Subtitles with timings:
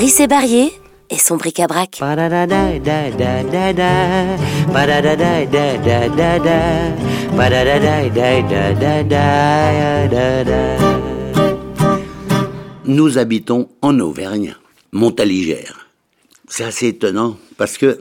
[0.00, 0.72] Rissé Barrier
[1.10, 2.00] et son bric-à-brac.
[12.86, 14.56] Nous habitons en Auvergne,
[14.92, 15.86] Montaligère.
[16.48, 18.00] C'est assez étonnant parce que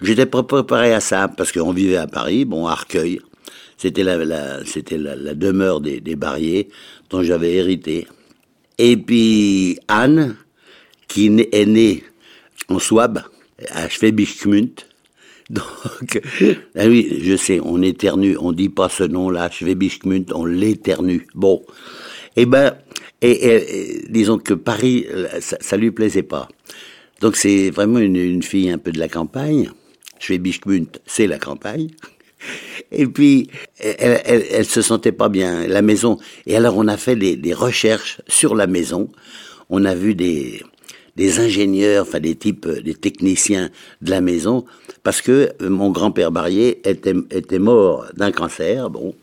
[0.00, 3.20] j'étais pas préparé à ça parce qu'on vivait à Paris, bon, à Arcueil.
[3.76, 6.70] C'était la, c'était la, demeure des, des Barriers
[7.10, 8.08] dont j'avais hérité.
[8.78, 10.34] Et puis Anne,
[11.08, 12.04] qui est née
[12.68, 13.22] en Swab,
[13.70, 14.44] à Schwäbisch
[15.50, 16.20] Donc,
[16.76, 20.00] ah oui, je sais, on éternue, on dit pas ce nom-là, Schwäbisch
[20.34, 21.26] on l'éternue.
[21.34, 21.64] Bon,
[22.36, 22.74] eh ben,
[24.10, 25.06] disons que Paris,
[25.40, 26.48] ça, ça, lui plaisait pas.
[27.22, 29.70] Donc c'est vraiment une, fille un peu de la campagne.
[30.18, 30.60] Schwäbisch
[31.06, 31.88] c'est la campagne.
[32.92, 33.48] Et puis,
[33.78, 36.18] elle, elle, se sentait pas bien, la maison.
[36.46, 39.10] Et alors, on a fait des recherches sur la maison.
[39.70, 40.62] On a vu des,
[41.18, 44.64] des ingénieurs, enfin des types, des techniciens de la maison,
[45.02, 48.88] parce que mon grand-père Barrier était, mort d'un cancer.
[48.88, 49.14] Bon,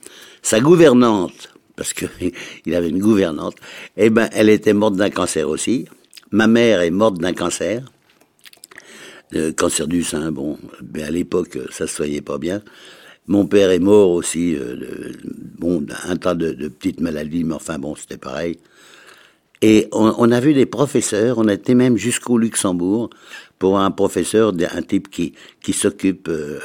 [0.41, 2.05] sa gouvernante, parce que
[2.66, 3.55] il avait une gouvernante,
[3.95, 5.85] eh ben, elle était morte d'un cancer aussi.
[6.31, 7.81] Ma mère est morte d'un cancer,
[9.31, 10.33] le cancer du sein.
[10.33, 10.57] Bon,
[10.93, 12.61] mais à l'époque, ça se soignait pas bien.
[13.27, 15.13] Mon père est mort aussi, euh,
[15.57, 18.59] bon, d'un tas de, de, petites maladies, mais enfin bon, c'était pareil.
[19.67, 23.09] Et on, a vu des professeurs, on été même jusqu'au Luxembourg
[23.58, 26.59] pour un professeur, un type qui, qui s'occupe, euh,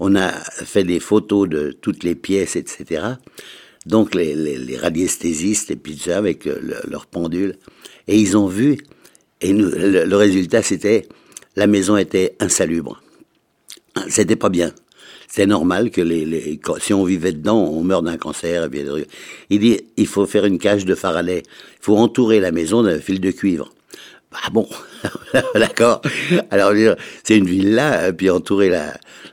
[0.00, 3.02] on a fait des photos de toutes les pièces, etc.
[3.84, 7.56] Donc les, les, radiesthésistes et puis ça avec euh, leur pendule.
[8.06, 8.78] Et ils ont vu,
[9.42, 11.06] et le, le résultat c'était,
[11.54, 13.02] la maison était insalubre.
[14.08, 14.72] C'était pas bien
[15.28, 18.68] c'est normal que les, les, si on vivait dedans, on meurt d'un cancer.
[19.50, 21.42] Il dit, il faut faire une cage de Faraday.
[21.46, 23.70] Il faut entourer la maison d'un fil de cuivre.
[24.32, 24.68] Ah bon,
[25.54, 26.02] d'accord.
[26.50, 26.72] Alors
[27.24, 28.86] c'est une villa, puis entourer la,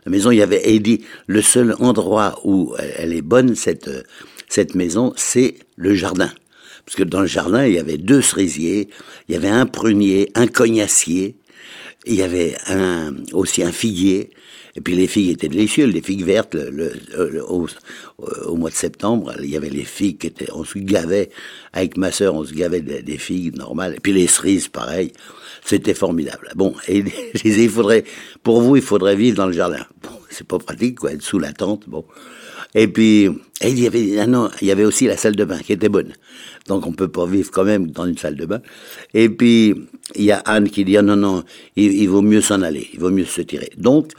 [0.06, 0.32] la, maison.
[0.32, 3.90] Il y avait, dit, le seul endroit où elle est bonne cette
[4.48, 6.32] cette maison, c'est le jardin.
[6.86, 8.90] Parce que dans le jardin, il y avait deux cerisiers,
[9.28, 11.36] il y avait un prunier, un cognacier,
[12.06, 14.30] il y avait un, aussi un figuier,
[14.76, 16.54] et puis les figues étaient délicieuses, les figues vertes.
[16.56, 16.92] Le,
[17.48, 17.68] au,
[18.18, 21.30] au, mois de septembre, il y avait les figues qui étaient, on se gavait
[21.72, 23.96] avec ma sœur, on se gavait des, figues normales.
[23.96, 25.14] Et puis les cerises, pareil.
[25.64, 26.52] C'était formidable.
[26.56, 28.04] Bon, et je disais, il faudrait,
[28.44, 29.86] pour vous, il faudrait vivre dans le jardin.
[30.04, 31.88] Bon, c'est pas pratique, quoi, être sous la tente.
[31.88, 32.06] Bon.
[32.74, 33.30] Et puis,
[33.62, 35.74] et il y avait, ah non, il y avait aussi la salle de bain qui
[35.74, 36.14] était bonne.
[36.68, 38.62] Donc on peut pas vivre quand même dans une salle de bain.
[39.14, 39.76] Et puis,
[40.16, 41.44] il y a Anne qui dit, ah non, non,
[41.76, 43.72] il, il vaut mieux s'en aller, il vaut mieux se tirer.
[43.78, 44.12] Donc,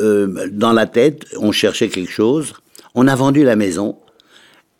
[0.00, 2.54] euh, dans la tête, on cherchait quelque chose.
[2.94, 3.98] On a vendu la maison.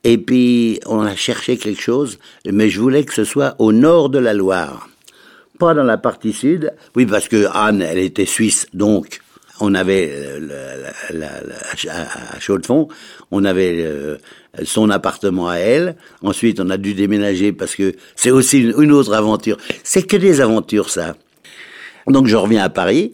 [0.04, 4.10] Et puis, on a cherché quelque chose, mais je voulais que ce soit au nord
[4.10, 4.88] de la Loire.
[5.58, 6.72] Pas dans la partie sud.
[6.94, 9.20] Oui, parce que Anne, elle était suisse, donc
[9.60, 11.40] on avait euh, la,
[11.90, 12.88] à Chaux-de-Fonds,
[13.30, 14.16] on avait euh,
[14.64, 15.96] son appartement à elle.
[16.22, 19.58] Ensuite, on a dû déménager parce que c'est aussi une, autre aventure.
[19.84, 21.16] C'est que des aventures, ça.
[22.06, 23.12] Donc, je reviens à Paris.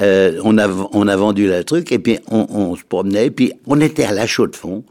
[0.00, 3.52] Euh, on, a, on a vendu le truc et puis on, se promenait et puis
[3.66, 4.84] on était à la chaux de fond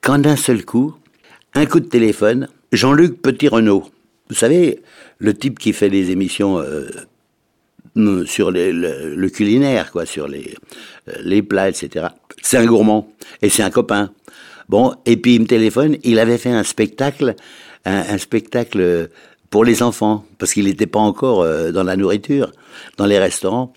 [0.00, 0.94] quand d'un seul coup,
[1.54, 3.90] un coup de téléphone, Jean-Luc Petit-Renault,
[4.28, 4.80] vous savez,
[5.18, 6.62] le type qui fait des émissions
[8.26, 10.54] sur le, culinaire, quoi, sur les,
[11.08, 12.06] euh, les plats, etc.
[12.42, 14.10] C'est un gourmand et c'est un copain.
[14.68, 17.34] Bon, et puis il me téléphone, il avait fait un spectacle,
[17.84, 19.08] un, spectacle
[19.50, 22.52] pour les enfants, parce qu'il n'était pas encore euh, dans la nourriture,
[22.98, 23.72] dans les restaurants.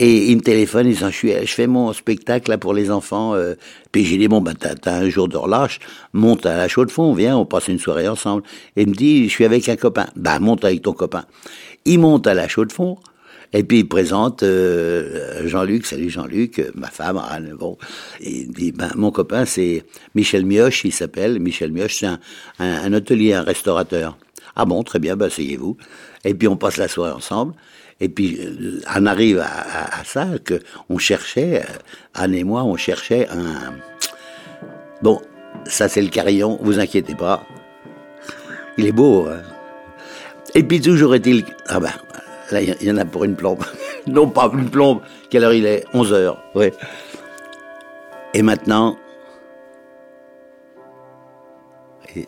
[0.00, 3.34] Et il me téléphone, il dit, je, fais mon spectacle là pour les enfants.
[3.34, 3.54] Euh.
[3.92, 5.78] Puis j'ai dit, bon, ben, t'as, as un jour de relâche,
[6.12, 8.42] monte à la chaux de fond, viens, on passe une soirée ensemble.
[8.74, 10.06] Et il me dit, je suis avec un copain.
[10.16, 11.26] Bah, monte avec ton copain.
[11.84, 12.98] Il monte à la chaux de fond,
[13.54, 17.78] et puis il présente euh, Jean-Luc, salut Jean-Luc, euh, ma femme, Anne, bon.
[18.20, 19.84] Et il dit, ben, mon copain, c'est
[20.16, 21.38] Michel Mioche, il s'appelle.
[21.38, 22.18] Michel Mioche, c'est un,
[22.58, 24.18] un, un, hôtelier, un restaurateur.
[24.56, 25.76] Ah bon, très bien, ben, asseyez-vous.
[26.24, 27.54] Et puis on passe la soirée ensemble.
[28.00, 31.78] Et puis, euh, on arrive à, ça, que on cherchait, euh,
[32.14, 33.74] Anne et moi, on cherchait un...
[35.00, 35.20] Bon,
[35.64, 37.46] ça c'est le carillon, vous inquiétez pas.
[38.78, 39.42] Il est beau, hein
[40.56, 41.44] Et puis toujours est-il...
[41.68, 41.92] Ah ben,
[42.50, 43.64] là, il y en a pour une plombe.
[44.06, 45.00] non pas une plombe,
[45.30, 45.84] quelle heure il est?
[45.94, 46.72] 11 heures, ouais.
[48.34, 48.96] Et maintenant,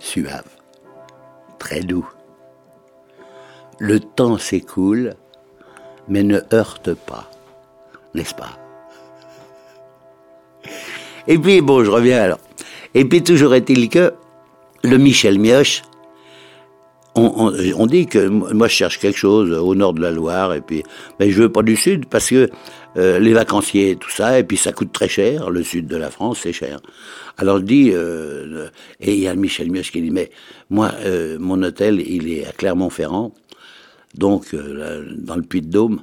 [0.01, 0.47] suave,
[1.59, 2.09] très doux.
[3.79, 5.15] Le temps s'écoule,
[6.09, 7.31] mais ne heurte pas,
[8.15, 8.59] n'est-ce pas?
[11.29, 12.39] Et puis, bon, je reviens alors.
[12.95, 14.15] Et puis, toujours est-il que
[14.83, 15.83] le Michel Mioche,
[17.17, 20.83] on, dit que moi je cherche quelque chose au nord de la Loire et puis
[21.19, 22.51] mais je veux pas du sud parce que
[22.97, 25.51] euh, les vacanciers tout ça et puis ça coûte très cher.
[25.51, 26.81] Le sud de la France c'est cher.
[27.39, 28.69] Alors je dis euh,
[29.01, 30.31] et il y a Michel Mioche qui dit mais
[30.71, 33.33] moi euh, mon hôtel il est à Clermont-Ferrand
[34.15, 36.01] donc dans le Puy-de-Dôme.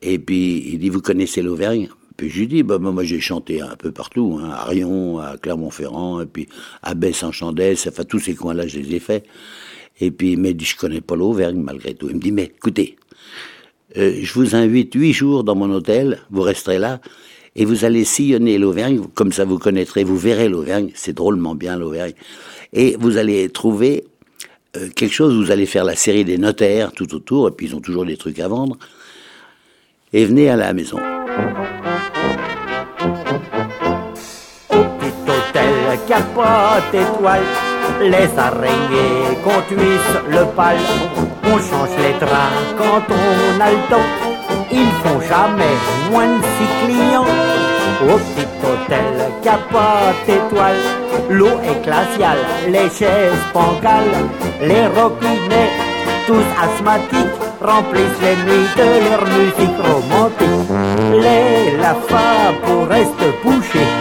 [0.00, 1.88] Et puis il dit vous connaissez l'Auvergne?
[2.16, 5.36] Puis je lui dis, bah, moi j'ai chanté un peu partout, hein, à Rion, à
[5.38, 6.46] Clermont-Ferrand, et puis
[6.82, 9.24] à Besse-en-Chandès, enfin tous ces coins-là je les ai faits.
[10.00, 12.08] Et puis il m'a dit, je connais pas l'Auvergne malgré tout.
[12.08, 12.96] Il me dit, mais écoutez,
[13.96, 17.00] euh, je vous invite huit jours dans mon hôtel, vous resterez là,
[17.54, 21.76] et vous allez sillonner l'Auvergne, comme ça vous connaîtrez, vous verrez l'Auvergne, c'est drôlement bien
[21.76, 22.14] l'Auvergne,
[22.72, 24.04] et vous allez trouver
[24.76, 27.76] euh, quelque chose, vous allez faire la série des notaires tout autour, et puis ils
[27.76, 28.78] ont toujours des trucs à vendre,
[30.14, 30.98] et venez à la maison.
[34.70, 37.71] Au petit hôtel, capote étoile
[38.02, 39.38] les araignées
[39.68, 40.76] tuisse le pal.
[41.44, 44.10] On change les draps quand on a le temps.
[44.70, 45.76] Ils font jamais
[46.10, 47.26] moins de six clients.
[48.02, 49.14] Au petit hôtel,
[49.44, 50.82] capote étoile,
[51.30, 54.16] l'eau est glaciale, les chaises pancales,
[54.60, 55.70] les roquinets,
[56.26, 60.68] tous asthmatiques, remplissent les nuits de leur musique romantique.
[61.12, 63.92] Les lafas pour rester bouchés,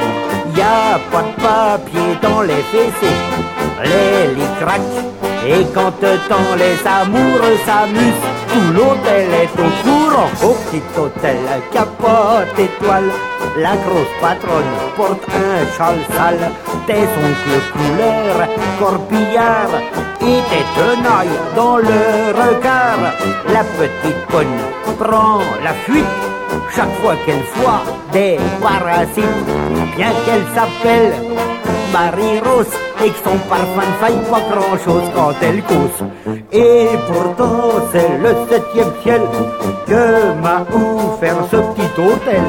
[0.56, 5.02] y a pas de papier dans les fessées les craquent.
[5.48, 10.30] Et quand temps les amoureux s'amusent, tout l'hôtel est au courant.
[10.44, 11.38] Au petit hôtel,
[11.72, 13.10] capote étoile,
[13.58, 16.52] la grosse patronne porte un châle sale.
[16.88, 18.48] Des oncles couleur,
[18.80, 19.74] corbillard
[20.22, 22.02] et des tenailles dans le
[22.42, 23.14] regard.
[23.48, 24.58] La petite bonne
[25.00, 26.06] prend la fuite
[26.76, 27.82] chaque fois qu'elle voit
[28.14, 29.26] des parasites,
[29.96, 31.14] bien qu'elle s'appelle
[31.92, 32.74] Marie-Rose
[33.04, 36.06] et que son parfum ne faille pas grand-chose quand elle cause.
[36.52, 39.22] Et pourtant, c'est le septième ciel
[39.88, 42.42] que m'a offert ce petit hôtel.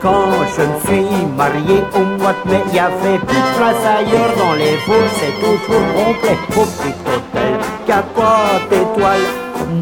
[0.00, 3.84] Quand je me suis marié au mois de mai, il y avait plus de place
[3.98, 6.38] ailleurs dans les fous, c'est toujours complet.
[6.56, 7.52] Au petit hôtel,
[7.86, 9.26] capote étoile,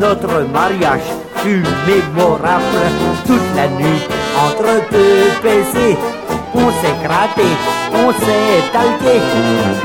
[0.01, 2.85] notre mariage fut mémorable
[3.27, 4.03] toute la nuit
[4.37, 5.97] entre deux PC
[6.55, 7.43] on s'est gratté,
[7.95, 9.21] on s'est talqué,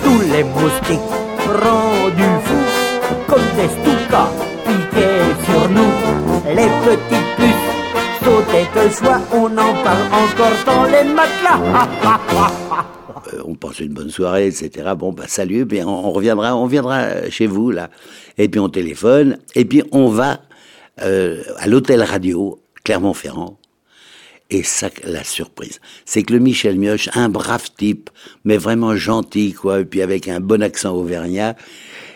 [0.04, 1.14] tous les moustiques
[1.48, 2.70] rendus fous,
[3.28, 4.30] comme des stukas
[4.66, 5.94] piquaient sur nous,
[6.50, 7.74] les petites puces
[8.24, 11.60] sautaient de joie, on en parle encore dans les matelas.
[13.34, 14.92] Euh, on passe une bonne soirée, etc.
[14.98, 17.90] Bon, bah salut, bien on, reviendra, on viendra chez vous là,
[18.38, 20.42] et puis on téléphone, et puis on va
[21.02, 23.58] euh, à l'hôtel radio Clermont-Ferrand
[24.50, 28.10] et ça, la surprise, c'est que le Michel Mioche, un brave type,
[28.44, 31.56] mais vraiment gentil, quoi, et puis avec un bon accent auvergnat,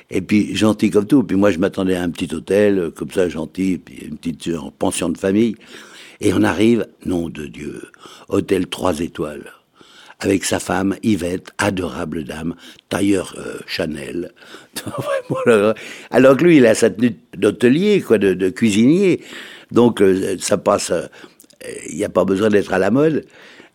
[0.10, 1.24] et puis gentil comme tout.
[1.24, 4.48] Puis moi, je m'attendais à un petit hôtel, euh, comme ça, gentil, puis une petite
[4.50, 5.56] euh, pension de famille.
[6.22, 7.82] Et on arrive, nom de Dieu,
[8.30, 9.52] hôtel trois étoiles,
[10.20, 12.56] avec sa femme Yvette, adorable dame,
[12.90, 14.32] tailleur euh, Chanel.
[16.12, 19.22] Alors que lui, il a sa tenue d'hôtelier, quoi, de, cuisinier.
[19.72, 20.02] Donc
[20.40, 20.94] ça passe
[21.90, 23.26] il n'y a pas besoin d'être à la mode.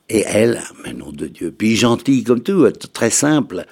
[0.08, 3.64] Et elle, mais nom de Dieu, puis gentille comme tout, très simple.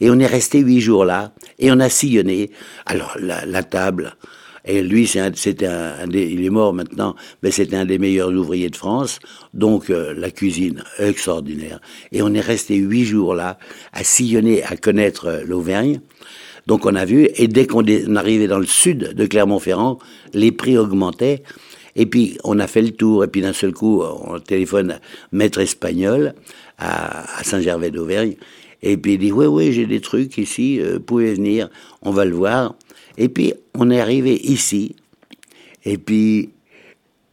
[0.00, 2.50] Et on est resté huit jours là, et on a sillonné.
[2.86, 4.16] Alors la, table,
[4.64, 8.76] et lui, c'était un, il est mort maintenant, mais c'était un des meilleurs ouvriers de
[8.76, 9.18] France.
[9.52, 11.80] Donc euh, la cuisine extraordinaire.
[12.12, 13.58] Et on est resté huit jours là,
[13.92, 16.00] à sillonner, à connaître euh, l'Auvergne.
[16.66, 17.84] Donc on a vu, et dès qu'on
[18.16, 19.98] arrivait dans le sud de Clermont-Ferrand,
[20.32, 21.42] les prix augmentaient.
[21.96, 24.98] Et puis, on a fait le tour, et puis d'un seul coup, on téléphone
[25.32, 26.34] maître espagnol
[26.78, 28.34] à, Saint-Gervais d'Auvergne,
[28.82, 31.70] et puis il dit, oui, oui, j'ai des trucs ici, euh, pouvez venir,
[32.02, 32.74] on va le voir.
[33.16, 34.96] Et puis, on est arrivé ici,
[35.84, 36.50] et puis,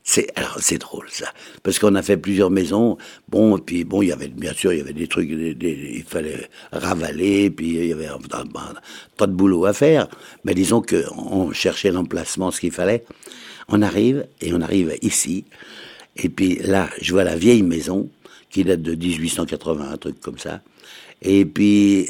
[0.04, 1.28] c'est alors c'est drôle ça.
[1.64, 2.98] Parce qu'on a fait plusieurs maisons.
[3.30, 6.04] Bon et puis bon il y avait bien sûr il y avait des trucs il
[6.08, 7.50] fallait ravaler.
[7.52, 8.18] Puis il y avait un,
[9.18, 10.08] tas de boulot à faire.
[10.44, 13.06] Mais disons que on cherchait l'emplacement ce qu'il fallait
[13.72, 15.46] on arrive, et on arrive ici,
[16.18, 18.10] et puis là, je vois la vieille maison,
[18.50, 20.62] qui date de 1880, un truc comme ça.
[21.22, 22.10] Et puis,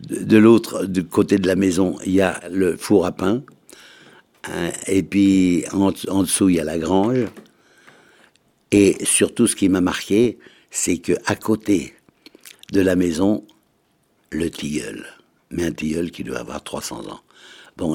[0.00, 3.42] de l'autre, côté de la maison, il y a le four à pain.
[4.44, 7.26] Hein, et puis, en, en, dessous, il y a la grange.
[8.70, 10.38] Et surtout, ce qui m'a marqué,
[10.70, 11.94] c'est que à côté
[12.72, 13.44] de la maison,
[14.30, 15.04] le tilleul.
[15.50, 17.20] Mais un tilleul qui doit avoir 300 ans.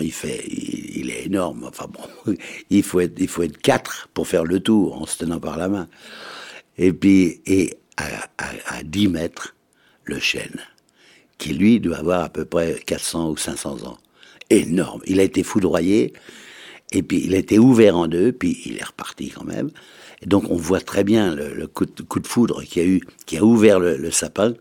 [0.02, 1.66] Il fait, il, est énorme.
[1.68, 2.34] Enfin bon,
[2.70, 5.58] il faut être, il faut être quatre pour faire le tour en se tenant par
[5.58, 5.88] la main.
[6.78, 8.06] Et puis, et à,
[8.38, 9.56] à, 10 mètres,
[10.04, 10.60] le chêne,
[11.38, 13.98] qui lui doit avoir à peu près 400 ou 500 ans.
[14.50, 15.02] énorme.
[15.08, 16.14] Il a été foudroyé,
[16.92, 19.70] et puis il a été ouvert en deux, puis il est reparti quand même.
[20.26, 23.80] Donc on voit très bien le, coup, de, foudre qui a eu, qui a ouvert
[23.80, 24.54] le, sapin,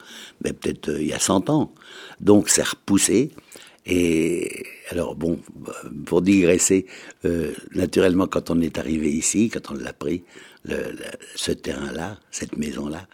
[0.44, 1.72] mais peut-être euh, il y a 100 ans.
[2.20, 3.30] Donc c'est repoussé.
[3.86, 5.38] Et alors bon,
[6.04, 6.86] pour digresser,
[7.24, 10.24] euh, naturellement quand on est arrivé ici, quand on l'a pris,
[10.64, 10.74] le,
[11.36, 13.06] ce terrain-là, cette maison-là,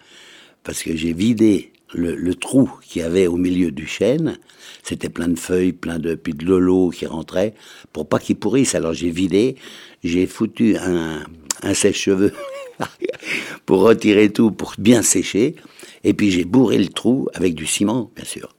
[0.64, 4.38] parce que j'ai vidé le, trou qu'il y avait au milieu du chêne,
[4.82, 7.54] c'était plein de feuilles, plein de puis de lolo qui rentrait
[7.92, 8.74] pour pas qu'il pourrisse.
[8.74, 9.56] Alors j'ai vidé,
[10.02, 11.22] j'ai foutu un,
[11.62, 12.32] un sèche-cheveux
[13.66, 15.56] pour retirer tout, pour bien sécher,
[16.02, 18.54] et puis j'ai bourré le trou avec du ciment, bien sûr.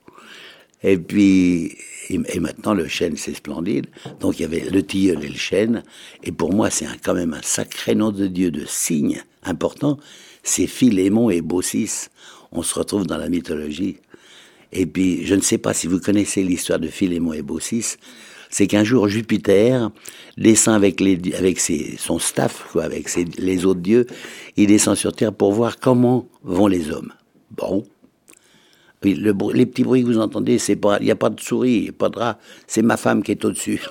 [0.83, 1.77] Et puis
[2.09, 3.87] et, maintenant le chêne c'est splendide.
[4.19, 5.83] Donc il y avait le tilleul et le chêne,
[6.23, 9.97] et pour moi c'est quand même un sacré nom de Dieu de signe important.
[10.43, 12.09] C'est Philémon et Baucis
[12.53, 13.97] on se retrouve dans la mythologie.
[14.71, 17.95] Et puis, je ne sais pas si vous connaissez l'histoire de Philémon et Baucis,
[18.49, 19.89] c'est qu'un jour Jupiter
[20.37, 24.05] descend avec, les, avec ses, son staff, quoi, avec les autres dieux,
[24.55, 27.11] il descend sur Terre pour voir comment vont les hommes.
[27.51, 27.83] Bon.
[29.03, 31.91] Le, les petits bruits que vous entendez, c'est pas, il n'y a pas de souris,
[31.91, 33.81] pas de rat, c'est ma femme qui est au-dessus.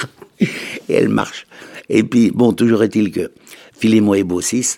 [0.40, 0.46] et
[0.88, 1.46] elle marche.
[1.88, 3.30] Et puis, bon, toujours est-il que
[3.76, 4.76] Philémon et Baucis,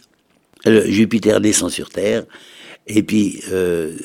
[0.64, 2.25] Jupiter descend sur Terre,
[2.87, 3.97] et puis, euh,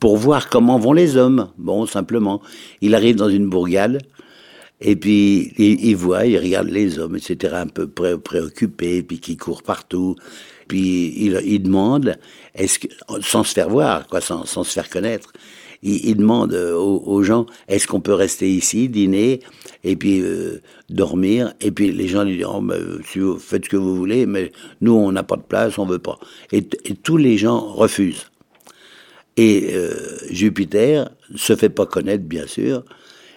[0.00, 2.42] pour voir comment vont les hommes, bon, simplement,
[2.80, 4.00] il arrive dans une bourgade,
[4.80, 9.36] et puis il, voit, il regarde les hommes, etc., un peu pré préoccupés, puis qui
[9.36, 10.16] courent partout.
[10.66, 12.16] Puis il demande,
[12.54, 12.88] est-ce que,
[13.20, 15.32] sans se faire voir, quoi, sans, sans se faire connaître,
[15.82, 19.40] il, demande aux, aux gens, est-ce qu'on peut rester ici, dîner,
[19.82, 22.62] et puis euh, dormir Et puis les gens lui disent, oh,
[23.06, 25.84] si vous faites ce que vous voulez, mais nous on n'a pas de place, on
[25.84, 26.18] veut pas.
[26.52, 28.30] Et, et tous les gens refusent.
[29.36, 32.84] Et euh, Jupiter se fait pas connaître, bien sûr.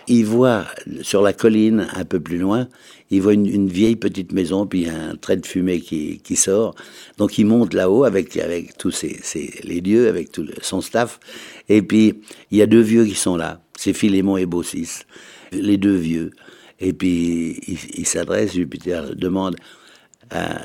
[0.08, 0.66] Il voit
[1.02, 2.68] sur la colline, un peu plus loin,
[3.10, 6.76] il voit une, vieille petite maison, puis un trait de fumée qui, qui sort.
[7.18, 9.20] Donc il monte là-haut avec, avec tous ses,
[9.64, 11.20] les dieux, avec tout son staff.
[11.70, 12.22] Et puis
[12.52, 14.90] il y a deux vieux qui sont là, c'est Philémon et Baucis,
[15.52, 16.32] les deux vieux.
[16.80, 19.56] Et puis il, il s'adresse, Jupiter demande
[20.30, 20.62] à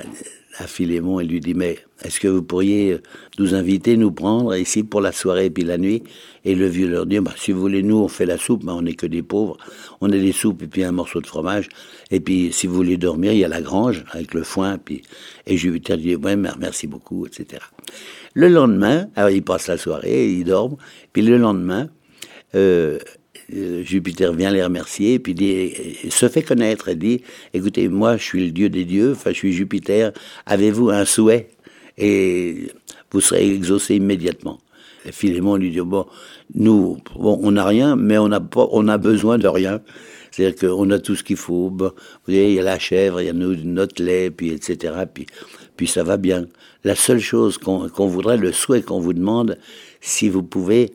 [0.58, 2.98] à Philémon et lui dit mais est-ce que vous pourriez
[3.38, 6.02] nous inviter, nous prendre ici pour la soirée et puis la nuit?
[6.44, 8.72] Et le vieux leur dit bah, si vous voulez nous on fait la soupe, mais
[8.72, 9.56] on n'est que des pauvres,
[10.00, 11.68] on a des soupes et puis un morceau de fromage.
[12.10, 15.02] Et puis si vous voulez dormir il y a la grange avec le foin puis
[15.46, 17.62] et Jupiter dit ouais merci beaucoup etc.
[18.34, 20.76] Le lendemain alors ils passent la soirée, ils dorment
[21.12, 21.88] puis le lendemain
[22.54, 22.98] euh,
[23.54, 25.72] euh, Jupiter vient les remercier, puis dit,
[26.10, 27.22] se fait connaître et dit,
[27.52, 30.12] écoutez, moi je suis le dieu des dieux, enfin je suis Jupiter,
[30.46, 31.50] avez-vous un souhait?
[31.98, 32.68] Et
[33.10, 34.58] vous serez exaucé immédiatement.
[35.04, 36.06] Et Philémon lui dit, bon,
[36.54, 39.80] nous, bon, on n'a rien, mais on a, pas, on a besoin de rien.
[40.30, 41.68] C'est-à-dire qu'on a tout ce qu'il faut.
[41.68, 41.90] vous
[42.26, 44.94] voyez, il y a la chèvre, il y a notre lait, puis etc.
[45.12, 45.26] Puis,
[45.76, 46.46] puis ça va bien.
[46.84, 49.58] La seule chose qu'on voudrait, le souhait qu'on vous demande,
[50.00, 50.92] si vous pouvez,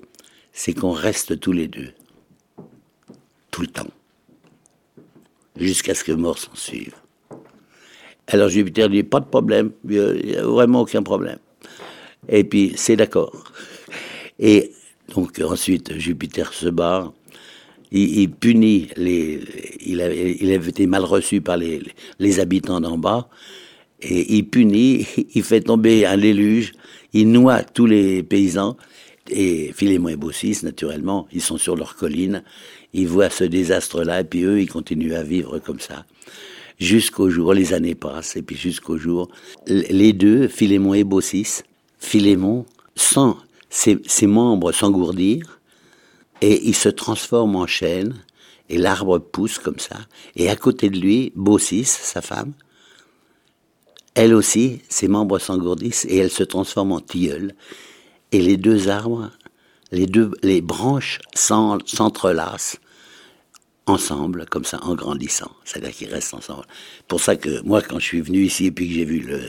[0.54, 1.90] c'est qu'on reste tous les deux
[3.58, 3.90] tout le temps,
[5.56, 6.94] jusqu'à ce que mort s'en suive.
[8.28, 11.40] Alors Jupiter dit pas de problème, il n'y a vraiment aucun problème.
[12.30, 13.52] Et puis c'est d'accord.
[14.38, 14.74] Et
[15.16, 17.14] donc ensuite Jupiter se barre,
[17.90, 19.42] il, punit les,
[19.84, 21.82] il avait, il avait été mal reçu par les,
[22.20, 23.28] les habitants d'en bas,
[24.04, 26.74] et il punit, il fait tomber un déluge,
[27.12, 28.78] il noie tous les paysans,
[29.30, 32.44] et Philémon et Baucis, naturellement, ils sont sur leur colline,
[32.94, 36.06] ils voient ce désastre-là, et puis eux, ils continuent à vivre comme ça.
[36.80, 39.30] Jusqu'au jour, les années passent, et puis jusqu'au jour,
[39.68, 41.62] les deux, Philémon et Baucis,
[42.00, 42.66] Philémon
[42.96, 43.34] sent
[43.70, 45.60] ses, ses membres s'engourdir,
[46.42, 48.16] et il se transforme en chêne,
[48.70, 49.98] et l'arbre pousse comme ça,
[50.36, 52.54] et à côté de lui, Baucis, sa femme,
[54.14, 57.54] elle aussi, ses membres s'engourdissent, et elle se transforme en tilleul,
[58.32, 59.32] et les deux arbres,
[59.92, 62.78] les deux, les branches s'entrelacent
[63.86, 65.52] ensemble, comme ça, en grandissant.
[65.64, 66.66] C'est-à-dire qu'ils restent ensemble.
[67.08, 69.40] Pour ça que moi, quand je suis venu ici et puis que j'ai vu le,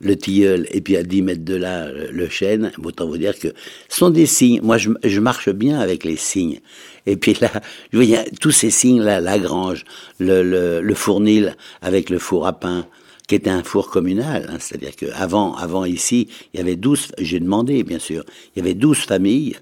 [0.00, 3.48] le, tilleul et puis à 10 mètres de là, le, chêne, autant vous dire que
[3.88, 4.60] ce sont des signes.
[4.62, 6.60] Moi, je, marche bien avec les signes.
[7.04, 7.50] Et puis là,
[7.92, 9.84] je vois, tous ces signes-là, la grange,
[10.18, 12.86] le, le fournil avec le four à pain,
[13.26, 17.40] qui était un four communal, hein, c'est-à-dire qu'avant avant ici, il y avait 12, j'ai
[17.40, 19.56] demandé bien sûr, il y avait 12 familles,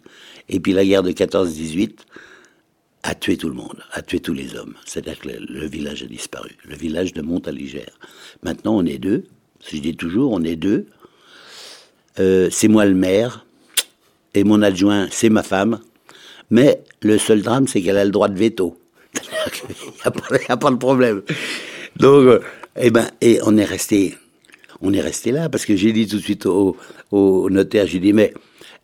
[0.49, 1.93] et puis la guerre de 14-18
[3.05, 6.07] a tué tout le monde, a tué tous les hommes, c'est-à-dire que le, village a
[6.07, 7.99] disparu, le village de Montaligère.
[8.43, 9.25] Maintenant on est deux,
[9.71, 10.87] je dis toujours, on est deux,
[12.19, 13.47] euh, c'est moi le maire,
[14.35, 15.81] et mon adjoint, c'est ma femme,
[16.51, 18.79] mais le seul drame, c'est qu'elle a le droit de veto.
[19.15, 21.23] Il n'y a, pas de problème.
[21.97, 22.41] Donc, euh,
[22.77, 24.17] eh ben, et on est resté,
[24.81, 26.77] on est resté là parce que j'ai dit tout de suite au,
[27.51, 28.33] notaire, j'ai dit mais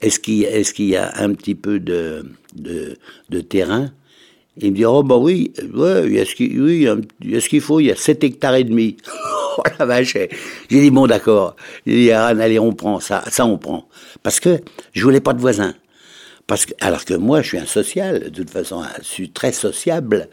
[0.00, 3.90] est-ce qu'il est y a un petit peu de, de, terrain?
[4.59, 6.87] Il me dit oh bah oui, ouais, il y a ce qu'il oui,
[7.23, 8.97] il faut, il y a 7 hectares et demi.
[9.59, 10.16] oh la vache
[10.71, 11.57] J'ai dit bon d'accord.
[11.87, 13.88] J'ai dit allez on prend ça, ça on prend
[14.23, 14.61] parce que
[14.92, 15.75] je voulais pas de voisins.
[16.47, 19.52] Parce que, alors que moi, je suis un social, de toute façon, je suis très
[19.52, 20.30] sociable.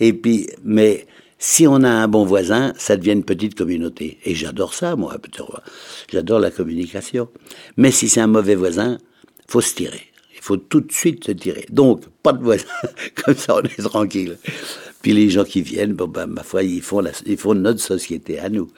[0.00, 1.06] Et puis, mais
[1.44, 4.18] si on a un bon voisin, ça devient une petite communauté.
[4.24, 5.16] Et j'adore ça, moi.
[6.08, 7.28] J'adore la communication.
[7.76, 8.98] Mais si c'est un mauvais voisin,
[9.48, 10.02] faut se tirer.
[10.36, 11.66] Il faut tout de suite se tirer.
[11.68, 12.68] Donc, pas de voisin.
[13.24, 14.38] Comme ça, on est tranquille.
[15.02, 18.38] Puis les gens qui viennent, bon, ben, ma foi, ils font, ils font notre société
[18.38, 18.70] à nous.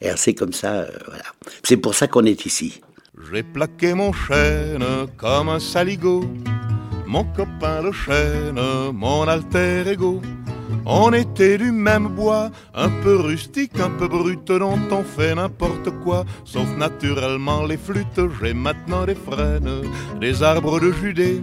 [0.00, 1.24] Et c'est comme ça, euh, voilà.
[1.64, 2.80] C'est pour ça qu'on est ici.
[3.30, 4.82] J'ai plaqué mon chêne
[5.18, 6.24] comme un saligo,
[7.06, 8.58] mon copain le chêne,
[8.94, 10.22] mon alter ego.
[10.84, 15.90] On était du même bois, un peu rustique, un peu brut, dont on fait n'importe
[16.04, 18.20] quoi, sauf naturellement les flûtes.
[18.40, 19.82] J'ai maintenant des frênes,
[20.20, 21.42] des arbres de Judée,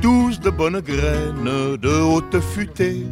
[0.00, 3.06] tous de bonnes graines, de haute futée.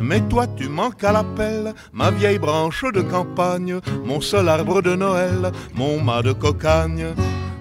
[0.00, 4.94] Mais toi tu manques à l'appel, ma vieille branche de campagne, mon seul arbre de
[4.94, 7.06] Noël, mon mât de cocagne.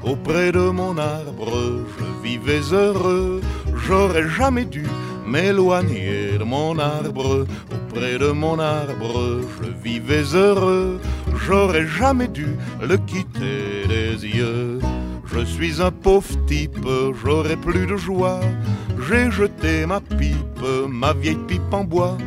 [0.03, 3.41] Auprès de mon arbre, je vivais heureux,
[3.87, 4.85] j'aurais jamais dû
[5.25, 7.45] m'éloigner de mon arbre.
[7.71, 10.99] Auprès de mon arbre, je vivais heureux,
[11.45, 12.47] j'aurais jamais dû
[12.81, 14.79] le quitter des yeux.
[15.25, 16.87] Je suis un pauvre type,
[17.23, 18.39] j'aurais plus de joie.
[19.07, 22.17] J'ai jeté ma pipe, ma vieille pipe en bois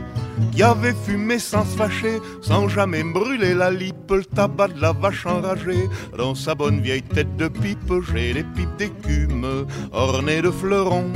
[0.53, 4.93] qui avait fumé sans se fâcher, sans jamais brûler la lippe, le tabac de la
[4.93, 5.89] vache enragée.
[6.17, 11.13] Dans sa bonne vieille tête de pipe, j'ai les pipes d'écume, ornées de fleurons,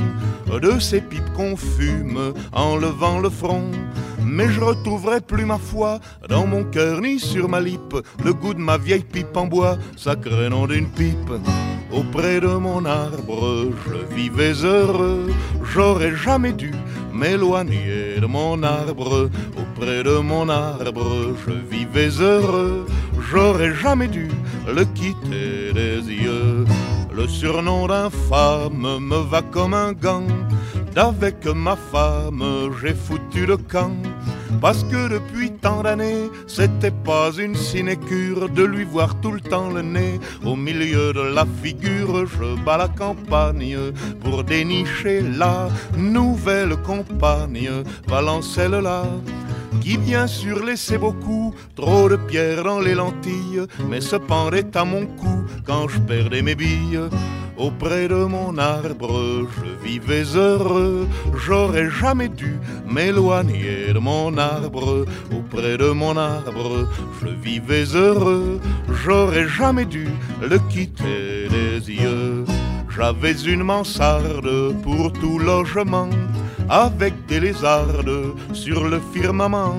[0.59, 3.71] de ces pipes qu'on fume en levant le front.
[4.25, 5.99] Mais je retrouverai plus ma foi
[6.29, 9.77] dans mon cœur ni sur ma lippe, le goût de ma vieille pipe en bois,
[9.97, 11.31] sacré nom d'une pipe.
[11.91, 15.31] Auprès de mon arbre, je vivais heureux,
[15.63, 16.71] j'aurais jamais dû
[17.13, 19.29] m'éloigner de mon arbre.
[19.57, 22.85] Auprès de mon arbre, je vivais heureux,
[23.29, 24.29] j'aurais jamais dû
[24.67, 26.65] le quitter des yeux.
[27.15, 30.25] Le surnom d'infâme me va comme un gant,
[30.95, 32.43] d'avec ma femme
[32.81, 33.95] j'ai foutu le camp.
[34.61, 39.69] Parce que depuis tant d'années, c'était pas une sinécure de lui voir tout le temps
[39.69, 42.25] le nez au milieu de la figure.
[42.25, 43.77] Je bats la campagne
[44.21, 49.03] pour dénicher la nouvelle compagne, Valencelle-là
[49.81, 54.85] qui bien sûr laissait beaucoup trop de pierres dans les lentilles, mais se pendait à
[54.85, 57.01] mon cou quand je perdais mes billes.
[57.55, 62.57] Auprès de mon arbre, je vivais heureux, j'aurais jamais dû
[62.87, 65.05] m'éloigner de mon arbre.
[65.31, 66.87] Auprès de mon arbre,
[67.21, 68.59] je vivais heureux,
[69.03, 70.07] j'aurais jamais dû
[70.41, 72.43] le quitter des yeux.
[72.95, 76.09] J'avais une mansarde pour tout logement,
[76.69, 79.77] avec des lézardes sur le firmament.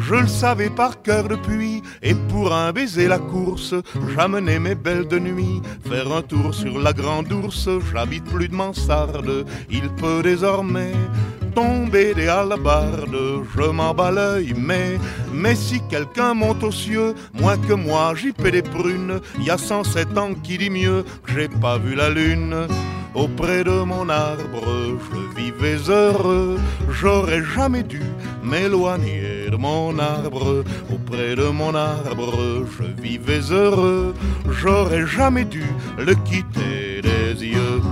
[0.00, 3.74] Je le savais par cœur depuis, et pour un baiser la course,
[4.14, 7.68] j'amenais mes belles de nuit faire un tour sur la grande ours.
[7.92, 10.92] J'habite plus de mansarde, il peut désormais
[11.54, 14.98] tomber des halabardes, je m'en bats l'œil, mais,
[15.32, 19.58] mais si quelqu'un monte aux cieux, moins que moi, j'y paie des prunes, y a
[19.58, 22.66] 107 ans qui dit mieux j'ai pas vu la lune.
[23.14, 26.58] Auprès de mon arbre, je vivais heureux,
[26.90, 28.00] j'aurais jamais dû
[28.42, 30.64] m'éloigner de mon arbre.
[30.90, 34.14] Auprès de mon arbre, je vivais heureux,
[34.48, 35.64] j'aurais jamais dû
[35.98, 37.82] le quitter des yeux.